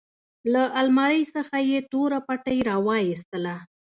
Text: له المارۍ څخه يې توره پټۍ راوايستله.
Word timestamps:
له 0.53 0.63
المارۍ 0.81 1.21
څخه 1.35 1.57
يې 1.69 1.79
توره 1.91 2.19
پټۍ 2.27 2.57
راوايستله. 2.69 3.55